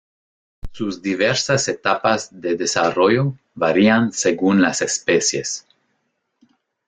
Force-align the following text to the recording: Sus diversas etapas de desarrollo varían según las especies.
Sus 0.71 0.99
diversas 1.03 1.67
etapas 1.67 2.29
de 2.31 2.55
desarrollo 2.57 3.35
varían 3.53 4.11
según 4.11 4.59
las 4.59 4.81
especies. 4.81 5.67